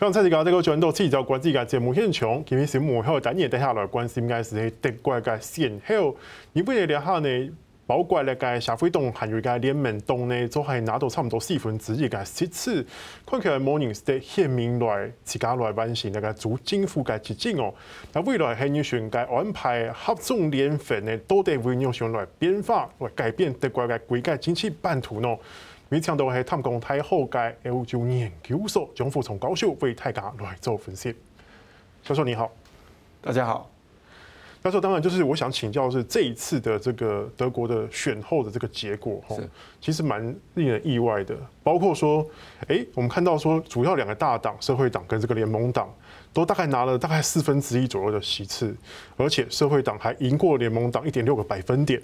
[0.00, 6.16] 刚才这个这个转到聚焦国际嘅节目现场，今日是幕后等嘢底下来关心嘅是德国嘅选后，
[6.52, 7.50] 你不如聊下呢？
[7.84, 12.86] 包括咧个社会党韩瑞嘅联盟党呢，都系拿到差不多四分之一嘅席次。
[13.26, 17.74] 看起来冇人是显明来自家来完成那个主政府嘅职责哦。
[18.12, 25.36] 那未来系要选嘅安排合纵连横呢，都得会用上来变化来改变德国嘅国家经济版图呢。
[25.90, 31.14] 没想到系探公太后嘅欧洲研究所张富聪教授为大家来做分析。
[32.02, 32.50] 教授你好，
[33.22, 33.70] 大家好。
[34.62, 39.34] 教授，当然就是我想请教的是这一次的这个德国的选后的这个结果哈，
[39.80, 40.22] 其实蛮
[40.54, 41.34] 令人意外的。
[41.62, 42.26] 包括说，
[42.66, 45.88] 哎，我们看到说主要两个大党社会党跟这个联盟党
[46.34, 48.76] 都大概拿了大概四分之一左右的席次，
[49.16, 52.02] 而且社会党还赢过联盟党一点六个百分点。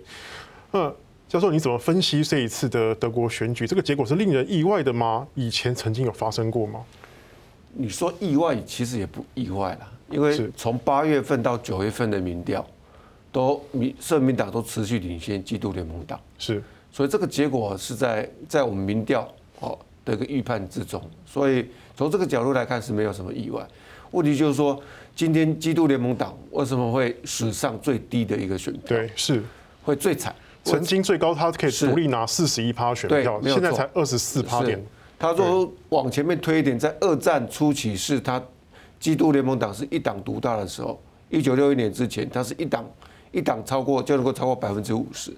[0.71, 0.91] 那
[1.35, 3.67] 教授，你怎么分析这一次的德国选举？
[3.67, 5.27] 这个结果是令人意外的吗？
[5.35, 6.85] 以前曾经有发生过吗？
[7.73, 12.65] 你说意外，其实也不意外啦，因为从八月份到九月份的民调，
[13.33, 16.63] 都民社民党都持续领先基督联盟党，是，
[16.93, 23.61] 所以这个结果是在在我们民调哦的一个预判之中，所以从这个角度来看是没有什么意外。
[24.13, 24.81] 问题就是说，
[25.17, 28.97] 今天基督联盟党为什么会史上最低的一个选票？
[28.97, 29.43] 对，是
[29.83, 30.33] 会最惨。
[30.65, 34.83] 曾经最高，他可以独立拿四十一趴选票，现在才二十四趴点。
[35.19, 38.43] 他说往前面推一点，在二战初期是他
[38.99, 42.85] 基督联盟党是一党独大的时候，一九六一年之前，他是一党
[43.31, 45.33] 一党超过就能够超过百分之五十。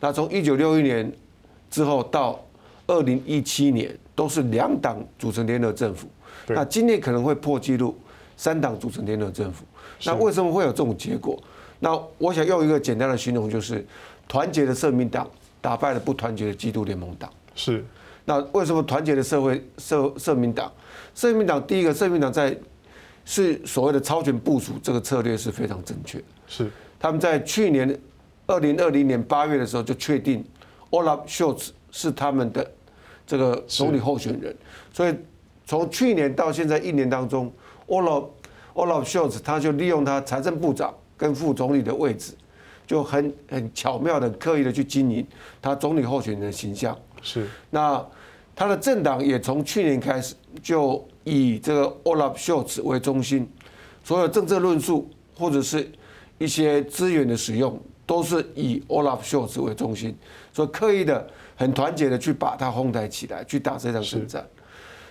[0.00, 1.12] 那从一九六一年
[1.70, 2.40] 之后到
[2.86, 6.08] 二零一七年，都是两党组成联合政府。
[6.48, 7.96] 那今年可能会破纪录，
[8.36, 9.64] 三党组成联合政府。
[10.04, 11.40] 那为什么会有这种结果？
[11.80, 13.84] 那我想用一个简单的形容就是。
[14.32, 15.30] 团结的社民党
[15.60, 17.30] 打败了不团结的基督联盟党。
[17.54, 17.84] 是，
[18.24, 20.72] 那为什么团结的社会社社民党？
[21.14, 22.58] 社民党第一个，社民党在
[23.26, 26.18] 是所谓的超前部署这个策略是非常正确。
[26.46, 27.94] 是，他们在去年
[28.46, 30.42] 二零二零年八月的时候就确定
[30.92, 32.72] Olaf Scholz 是他们的
[33.26, 34.56] 这个总理候选人。
[34.94, 35.14] 所以
[35.66, 37.52] 从去年到现在一年当中
[37.86, 38.28] ，Olaf
[38.72, 42.32] Olaf Scholz 他就利用他财政部长跟副总理的位置。
[42.86, 45.26] 就很很巧妙的、刻意的去经营
[45.60, 46.96] 他总理候选人的形象。
[47.22, 47.46] 是。
[47.70, 48.04] 那
[48.54, 53.48] 他的政党也从去年开始就以这个 Olaf Scholz 为中心，
[54.04, 55.90] 所有政策论述或者是
[56.38, 60.14] 一些资源的使用都是以 Olaf Scholz 为中心，
[60.52, 61.26] 所以刻意的
[61.56, 64.44] 很团结的去把他哄抬起来，去打这场胜仗。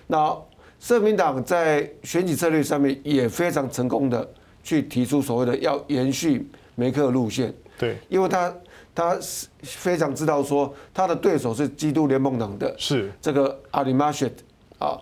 [0.05, 0.37] 那
[0.79, 4.29] 社民党在选举策略上面也非常成功的
[4.63, 6.47] 去提出所谓的要延续
[6.81, 7.53] 梅克路线。
[7.77, 8.55] 对，因为他
[8.95, 14.31] 他是非常知道说他的对手是基督联盟党的，是这个阿里马雪
[14.79, 14.97] 啊，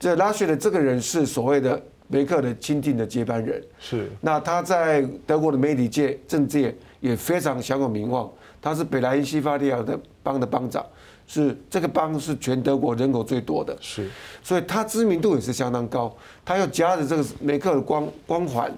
[0.00, 4.10] 这拉雪的这个人是所谓的梅克的亲近的接班人，是。
[4.20, 8.28] 那他在德国的媒体界、政界也也非常享有名望，
[8.60, 10.84] 他是北莱茵西法利亚的邦的邦长，
[11.26, 14.08] 是这个邦是全德国人口最多的，是。
[14.42, 16.14] 所以他知名度也是相当高，
[16.44, 18.72] 他又夹着这个梅克的光光环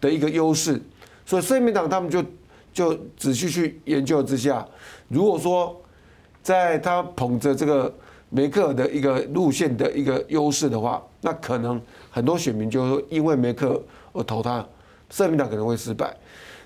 [0.00, 0.80] 的一个优势，
[1.30, 2.22] 所以社民党他们就。
[2.72, 4.64] 就仔细去研究之下，
[5.08, 5.76] 如果说
[6.40, 7.92] 在他捧着这个
[8.28, 11.82] 梅克尔的一个路线的一个优势的话，那可能
[12.12, 13.82] 很多选民就会因为梅克
[14.12, 14.64] 而投他，
[15.10, 16.16] 社民党可能会失败。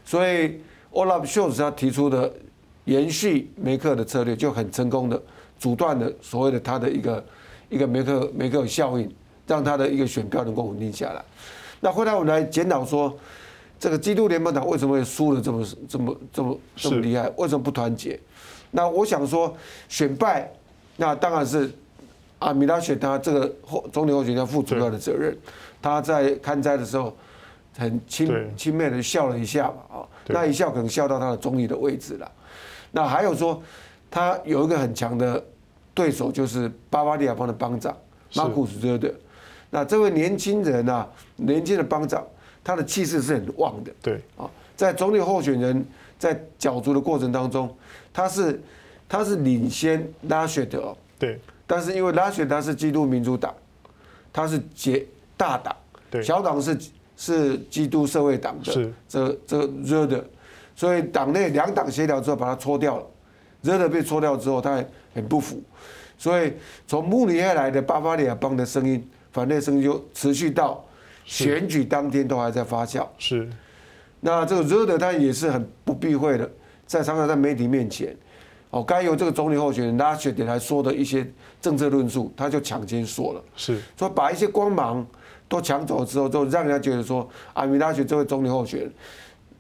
[0.05, 0.61] 所以
[0.93, 2.31] Olaf Scholz 他提出的
[2.85, 5.21] 延续梅克的策略就很成功的
[5.59, 7.25] 阻断了所谓的他的一个
[7.71, 9.11] 一个梅克梅克效应，
[9.47, 11.25] 让他的一个选票能够稳定下来。
[11.81, 13.17] 那后来我们来检讨说。
[13.79, 17.31] 这个基督联盟党为什么会输的这么这么这么这么厉害？
[17.37, 18.19] 为什么不团结？
[18.71, 19.55] 那我想说，
[19.89, 20.51] 选败，
[20.97, 21.71] 那当然是
[22.39, 25.37] 阿米拉选他这个后总理候选人负主要的责任。
[25.83, 27.15] 他在看灾的时候
[27.77, 28.27] 很轻
[28.57, 32.33] 轻蔑的笑了一下嘛，啊，那一笑可能笑到他的总理的位置了。
[32.91, 33.63] 那还有说，
[34.11, 35.45] 他有一个很强的
[35.93, 37.95] 对手，就是巴巴利亚邦的邦长
[38.35, 39.13] 马库斯热德。
[39.69, 41.07] 那这位年轻人啊，
[41.37, 42.25] 年轻的邦长。
[42.65, 44.15] 他的气势是很旺的，对。
[44.39, 45.87] 啊，在总理候选人
[46.19, 47.73] 在角逐的过程当中，
[48.13, 48.61] 他是
[49.09, 53.55] 他是领先拉雪德，对，但是因为拉雪德他是基督民主党，
[54.33, 55.07] 他是结
[55.37, 55.77] 大党，
[56.11, 56.77] 对，小党是
[57.17, 58.93] 是基督社会党的，是。
[59.07, 60.25] 这这个热的，
[60.75, 63.07] 所以党内两党协调之后把他搓掉了，
[63.61, 65.63] 热的被搓掉之后他也很不服，
[66.17, 66.55] 所以
[66.89, 70.83] 从慕尼黑来的巴伐利亚邦的声音，反对声音就持续到。
[71.25, 73.49] 选举当天都还在发酵，是。
[74.21, 76.51] 那这个热的他也是很不避讳的，
[76.87, 78.17] 在常常在媒体面前，
[78.71, 81.31] 哦，该由这个总理候选人拉雪点来说的一些
[81.61, 83.81] 政策论述，他就抢先说了，是。
[83.99, 85.07] 说把一些光芒
[85.49, 88.93] 都抢走之后，就让人家觉得说，阿米拉雪这位总理候选人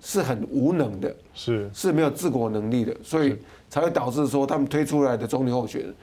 [0.01, 1.71] 是很无能的，是。
[1.75, 3.37] 是没有治国能力的，所以
[3.69, 5.95] 才会导致说他们推出来的总理候选人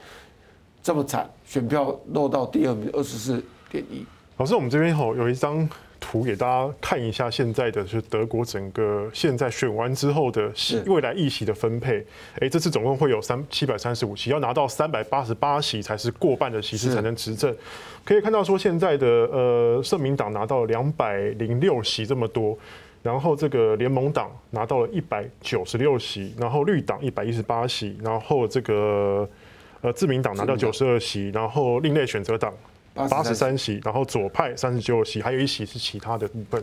[0.82, 4.06] 这么惨，选票落到第二名二十四点一。
[4.42, 5.68] 老师，我们这边吼有一张。
[6.04, 10.52] 图给大家看一下，现在的就是德国整个现在选完之后的
[10.86, 12.04] 未来议席的分配。
[12.40, 17.56] 哎，这次总共会有三七百三十五席，要拿到三百八十八席才是过半的席次才能执政。
[18.04, 22.58] 可以看到说，现在的呃社民党拿到了两百零六席这么多，
[23.00, 29.26] 然后这个联盟党拿到了一百九十六席，然后绿党一百一十八席，然后这个
[29.82, 32.52] 呃自民党拿到九十二席，然后另类选择党。
[32.94, 36.62] 八十三席，然后左派三十九席，还有一席是其他的部分。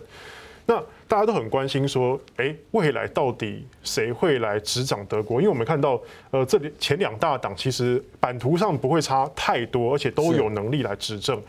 [0.65, 5.41] 那大家都很关心说，哎，未来到底谁会来执掌德国？
[5.41, 5.99] 因为我们看到，
[6.29, 11.41] 呃，这里前两大党其实版图上不会差太多，而且都有能力来执政。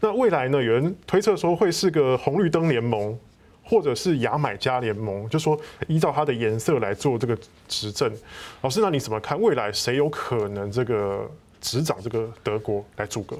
[0.00, 0.62] 那未来呢？
[0.62, 3.18] 有人推测说会是个红绿灯联盟，
[3.64, 7.34] 或者是牙买加联盟，就说依照它的颜色来做这个
[7.66, 8.12] 执政。
[8.60, 11.26] 老师，那你怎么看未来谁有可能这个
[11.62, 13.38] 执掌这个德国来组阁？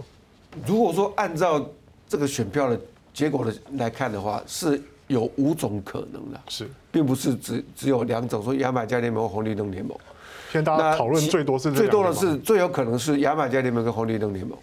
[0.65, 1.65] 如果说按照
[2.09, 2.81] 这个选票的
[3.13, 9.97] 结果的来看的话，是有五种可能的，是，并不是只只有两种，说牙买加联盟、红绿灯联盟。
[10.51, 14.57] 现在大家讨论最多是最多的是最有可能是牙买加联盟跟红绿灯联盟。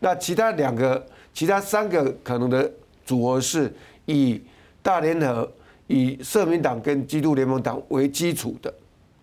[0.00, 2.70] 那其他两个、其他三个可能的
[3.04, 3.72] 组合是
[4.06, 4.40] 以
[4.82, 5.50] 大联合、
[5.86, 8.74] 以社民党跟基督联盟党为基础的，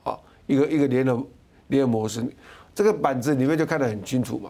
[0.03, 0.17] 啊，
[0.47, 1.25] 一个一个联合
[1.67, 2.23] 联合模式。
[2.79, 4.49] 这个板子里面就看得很清楚嘛，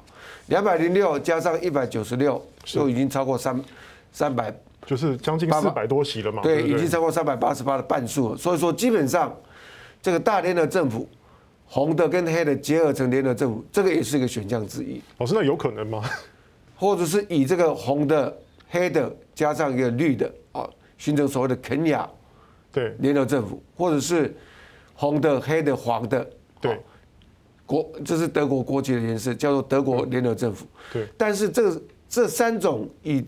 [0.50, 3.60] 两百零六加上一百九十六，就已经超过三
[4.12, 4.54] 三百，
[4.86, 6.44] 就是将近四百多席了嘛。
[6.44, 8.38] 对，已经超过三百八十八的半数了。
[8.38, 9.36] 所以说，基本上
[10.00, 11.10] 这个大联合政府，
[11.66, 15.02] 红的跟黑的结合成联合政府，这个也是一个选项之一。
[15.18, 16.08] 老师，那有可能吗？
[16.76, 18.38] 或者是以这个红的、
[18.70, 22.08] 黑的加上一个绿的啊，形成所谓的肯雅
[22.72, 24.38] 对联合政府，或者是
[24.94, 26.30] 红的、黑的、黄的
[26.62, 26.80] 对。
[27.70, 30.66] 国这是德国国旗的颜色，叫做德国联合政府。
[30.92, 31.08] 对。
[31.16, 31.80] 但是这
[32.10, 33.24] 这三种以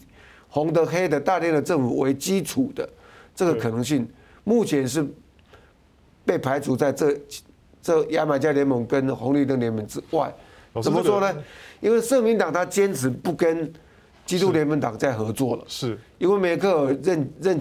[0.48, 2.90] 红的、黑的大联合政府为基础的
[3.36, 4.10] 这个可能性，
[4.44, 5.06] 目前是
[6.26, 7.16] 被排除在这
[7.84, 10.34] 这牙买加联盟跟红绿灯联盟之外。
[10.82, 11.44] 怎么说呢？
[11.80, 13.72] 因为社民党他坚持不跟
[14.26, 15.64] 基督联盟党在合作了。
[15.68, 15.96] 是。
[16.18, 17.60] 因为梅克尔任任。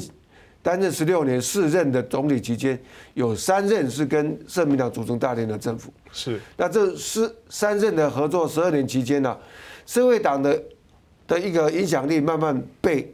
[0.63, 2.79] 担任十六年四任的总理期间，
[3.15, 5.91] 有三任是跟社民党组成大联的政府。
[6.13, 6.39] 是。
[6.57, 9.35] 那这是三任的合作十二年期间呢，
[9.87, 10.63] 社会党的
[11.27, 13.11] 的一个影响力慢慢被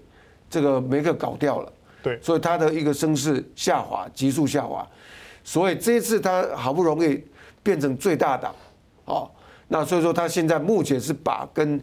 [0.51, 1.73] 这个梅克搞掉了。
[2.03, 2.19] 对。
[2.21, 4.85] 所以他的一个声势下滑，急速下滑。
[5.45, 7.23] 所以这一次他好不容易
[7.63, 8.53] 变成最大党，
[9.05, 9.31] 哦，
[9.69, 11.81] 那所以说他现在目前是把跟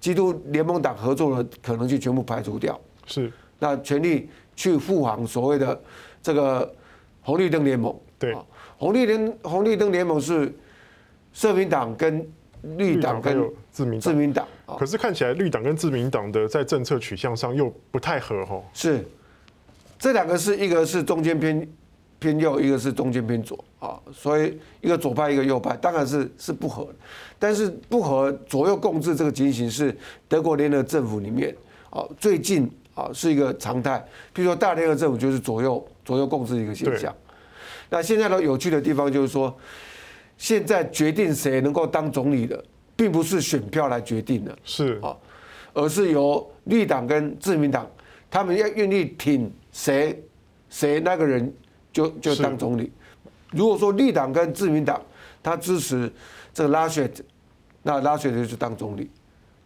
[0.00, 2.80] 基督联盟党合作的可能性全部排除掉。
[3.06, 3.30] 是。
[3.58, 4.30] 那全力。
[4.54, 5.80] 去护航所谓的
[6.22, 6.70] 这个
[7.22, 8.36] 红绿灯联盟，对，
[8.76, 10.52] 红绿灯红绿灯联盟是
[11.32, 12.26] 社民党跟
[12.76, 14.46] 绿党跟自民自民党，
[14.78, 18.62] 可是看起来绿党跟自民党的在政策取向上又不太合哦。
[18.72, 19.04] 是，
[19.98, 21.68] 这两个是一个是中间偏
[22.18, 26.86] 偏右，一个是中间偏左啊，所以一个左派一个右派，当然是是不合，
[27.38, 29.96] 但是不合左右共治这个情形是
[30.28, 31.56] 德国联合政府里面
[31.90, 32.70] 啊最近。
[32.94, 34.04] 啊，是一个常态。
[34.32, 37.14] 比如说，大联合政府就是左右左右共治的一个现象。
[37.88, 39.54] 那现在呢有趣的地方就是说，
[40.38, 42.64] 现在决定谁能够当总理的，
[42.96, 45.16] 并不是选票来决定的，是啊，
[45.74, 47.86] 而是由绿党跟自民党，
[48.30, 50.22] 他们要愿意挺谁，
[50.70, 51.52] 谁那个人
[51.92, 52.90] 就就当总理。
[53.50, 55.00] 如果说绿党跟自民党
[55.42, 56.10] 他支持
[56.54, 57.10] 这个拉雪，
[57.82, 59.04] 那拉雪就是当总理；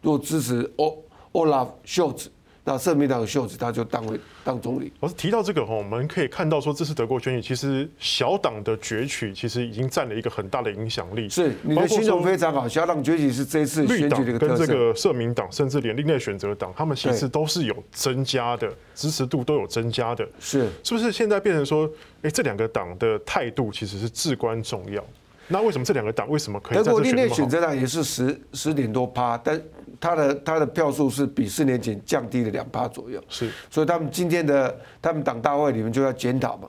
[0.03, 2.31] 如果支持欧欧拉夫·肖兹。
[2.69, 4.93] 那社民党的秀子他就当为当总理。
[4.99, 11.29] 我是提到这个哈，我们可以看到说，这次德国选举其实小党的崛起其实已经占了一个很大的影响力。
[11.29, 14.57] 是，你的形容非常好，小党崛起是这一次选举的一个特色。
[14.57, 20.29] 跟这个社民党，甚至连另类选择党，他们其实都是有增加的支持度，都有增加的。
[20.41, 21.89] 是，是不是现在变成说，
[22.23, 25.01] 哎，这两个党的态度其实是至关重要？
[25.47, 26.83] 那为什么这两个党为什么可以？
[26.83, 29.63] 德国另类选择党也是十十点多趴，但。
[30.01, 36.69] 他的他的票数是比四年前降低了两趴左右，是，所以他们今天的他们党大会里面就要检讨嘛，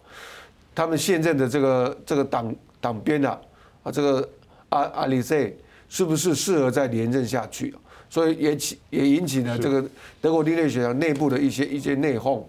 [0.74, 3.40] 他们现任的这个这个党党鞭啊
[3.84, 4.30] 啊这个
[4.70, 5.54] 阿阿里塞
[5.90, 7.74] 是不是适合再连任下去？
[8.10, 9.86] 所以也起也引起了这个
[10.22, 12.42] 德国另类学党内部的一些一些内讧。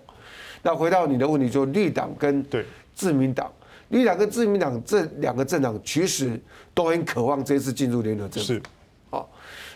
[0.62, 2.44] 那回到你的问题，就绿党跟
[2.94, 3.50] 自民党，
[3.88, 6.40] 绿党跟自民党这两个政党其实
[6.74, 8.68] 都很渴望这次进入联合政府。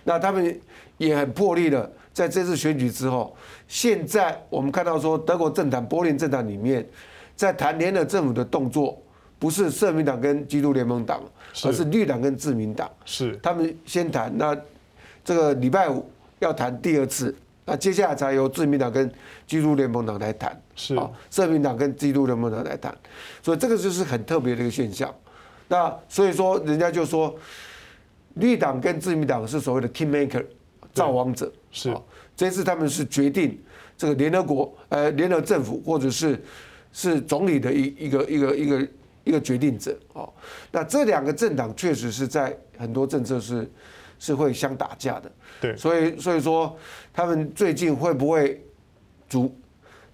[0.05, 0.61] 那他们
[0.99, 3.37] 也很破例的，在这次选举之后，
[3.69, 6.87] 现在我们看到说，德国政坛柏林政坛里面，
[7.35, 9.01] 在谈联合政府的动作，
[9.39, 11.23] 不是社民党跟基督联盟党，
[11.65, 12.91] 而是绿党跟自民党。
[13.05, 14.57] 是，他们先谈，那
[15.25, 17.35] 这个礼拜五要谈第二次。
[17.65, 19.09] 那接下来才由自民党跟
[19.47, 22.93] 基督联盟党来谈，是啊，社民党跟基督联盟党来谈，
[23.41, 25.09] 所以这个就是很特别的一个现象。
[25.69, 27.33] 那所以说，人家就说
[28.35, 30.45] 绿党跟自民党是所谓的 kingmaker
[30.93, 31.95] 造王者，是
[32.37, 33.59] 这次他们是决定
[33.97, 36.43] 这个联合国呃联合政府或者是
[36.93, 38.89] 是总理的一一个一个一个
[39.25, 40.33] 一个决定者哦。
[40.71, 43.71] 那这两个政党确实是在很多政策是。
[44.25, 46.79] 是会相打架的，对，所以所以说
[47.13, 48.65] 他们最近会不会
[49.29, 49.53] 主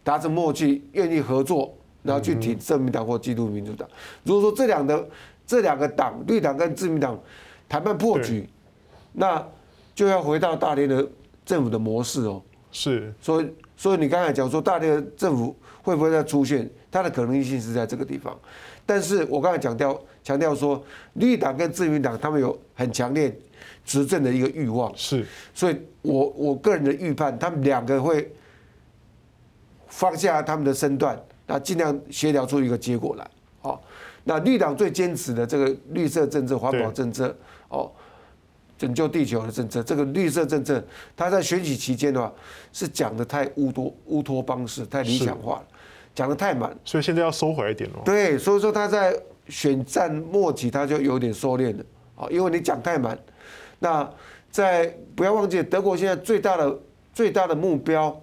[0.03, 3.87] 达成默契，愿意合作，然后去挺自民党或基督民主党？
[4.25, 5.07] 如果说这两个
[5.47, 7.21] 这两个党，绿党跟自民党
[7.69, 8.49] 谈判破局，
[9.13, 9.47] 那
[9.95, 11.07] 就要回到大连的
[11.45, 12.43] 政府的模式哦。
[12.73, 16.69] 是，所以所以你刚才讲说大连的政府会不会再出现？
[16.91, 18.39] 它的可能性是在这个地方，
[18.87, 20.83] 但是我刚才强调强调说，
[21.15, 23.37] 绿党跟自民党他们有很强烈。
[23.85, 28.31] 执政的一个欲望是，所以我我个人的预判，他们两个会
[29.89, 33.29] 放下他们的身段，那尽量协调出一个结果来。
[33.63, 33.83] 好，
[34.25, 37.35] 那绿党最坚持的这个绿色政策、环保政策，
[37.69, 37.91] 哦，
[38.77, 40.83] 拯救地球的政策，这个绿色政策，
[41.17, 42.33] 他在选举期间的话
[42.73, 45.67] 是讲的太乌托乌托邦式，太理想化了，
[46.15, 48.03] 讲的太满，所以现在要收回来一点哦。
[48.05, 49.15] 对，所以说他在
[49.49, 51.85] 选战末期他就有点收敛了，
[52.17, 53.19] 啊，因为你讲太满。
[53.79, 54.09] 那
[54.51, 56.79] 在不要忘记，德国现在最大的
[57.13, 58.19] 最大的目标，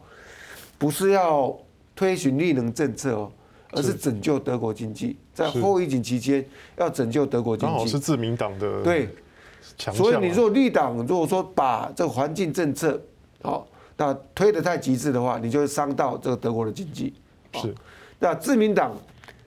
[0.77, 1.57] 不是要
[1.95, 3.31] 推行绿能政策哦，
[3.71, 5.17] 而是拯救德国经济。
[5.33, 6.45] 在后疫情期间，
[6.77, 7.73] 要拯救德国经济。
[7.73, 9.09] 刚好是自民党的对，
[9.93, 13.01] 所以你说绿党如果说把这个环境政策
[13.41, 13.67] 好，
[13.97, 17.13] 那推得太极致的话，你就会伤到这个德国的经济。
[17.53, 17.73] 是，
[18.19, 18.95] 那自民党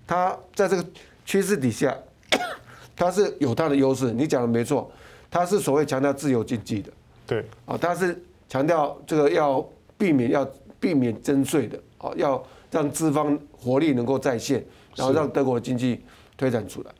[0.06, 0.84] 它在这个
[1.24, 1.96] 趋势底下，
[2.96, 4.12] 它是有它的优势。
[4.12, 4.90] 你讲的没错。
[5.30, 6.90] 他是所谓强调自由经济的，
[7.26, 9.62] 对，啊，他是强调这个要
[9.98, 10.42] 避免要
[10.80, 14.64] 避免征税的，啊，要让资方活力能够再现，
[14.96, 16.00] 然后让德国的经济
[16.34, 16.90] 推展出来，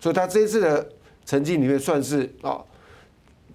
[0.00, 0.88] 所以他这一次的
[1.24, 2.62] 成绩里面算是啊，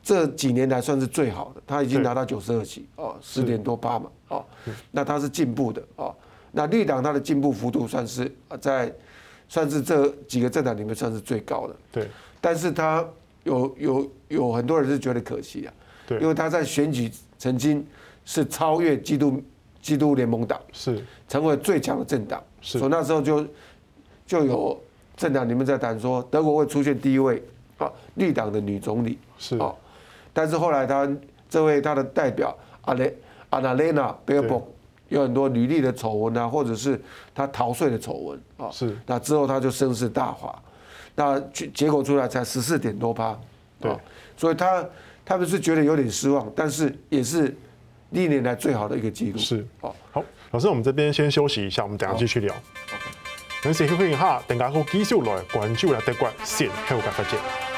[0.02, 4.46] 这几年来算是最好的，他已经拿到九十二席，哦，十点多八嘛，哦，
[4.92, 6.16] 那他是进步的，哦，
[6.52, 8.94] 那绿党他的进步幅度算是啊在
[9.48, 12.10] 算是这几个政党里面算是最高的，对，
[12.42, 13.08] 但是他。
[13.46, 15.74] 有有有很多人是觉得可惜啊，
[16.06, 17.84] 对，因为他在选举曾经
[18.26, 19.42] 是超越基督
[19.82, 21.02] 基督联盟党，是。
[21.28, 23.48] 成为最强的政党，是，所以那时候就
[24.28, 24.80] 就有
[25.16, 27.42] 政党里面在谈说德国会出现第一位
[27.80, 29.74] 啊绿党的女总理，是啊，
[30.32, 31.10] 但是后来他
[31.50, 33.12] 这位他的代表阿雷
[33.50, 34.72] 阿娜雷娜贝尔博
[35.08, 37.02] 有很多履历的丑闻啊，或者是
[37.34, 40.54] 他逃税的丑闻啊，是，那之后他就声势大滑。
[41.16, 43.38] 那结结果出来才十四点多趴，
[43.82, 43.94] 对，
[44.38, 44.86] 所以他
[45.26, 47.54] 他们是觉得有点失望，但是也是
[48.12, 49.38] 历年来最好的一个记录。
[49.38, 52.54] 是，啊，好，老师，我们这边先休息一下，我们等下继续聊。
[52.54, 53.06] OK，
[53.64, 57.69] 感谢欢迎哈，等下后继续来关注来德国先后发展。